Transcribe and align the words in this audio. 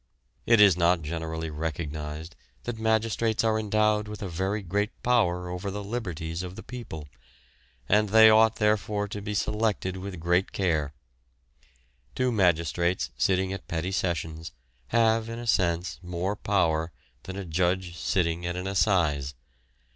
It 0.47 0.59
is 0.59 0.75
not 0.75 1.03
generally 1.03 1.51
recognised 1.51 2.35
that 2.63 2.79
magistrates 2.79 3.43
are 3.43 3.59
endowed 3.59 4.07
with 4.07 4.21
very 4.21 4.63
great 4.63 4.99
power 5.03 5.47
over 5.47 5.69
the 5.69 5.83
liberties 5.83 6.41
of 6.41 6.55
the 6.55 6.63
people, 6.63 7.07
and 7.87 8.09
they 8.09 8.27
ought 8.27 8.55
therefore 8.55 9.07
to 9.09 9.21
be 9.21 9.35
selected 9.35 9.97
with 9.97 10.19
great 10.19 10.53
care. 10.53 10.91
Two 12.15 12.31
magistrates 12.31 13.11
sitting 13.15 13.53
at 13.53 13.67
Petty 13.67 13.91
Sessions 13.91 14.51
have 14.87 15.29
in 15.29 15.37
a 15.37 15.45
sense 15.45 15.99
more 16.01 16.35
power 16.35 16.91
than 17.25 17.35
a 17.35 17.45
judge 17.45 17.95
sitting 17.95 18.43
at 18.43 18.55
an 18.55 18.65
Assize. 18.65 19.35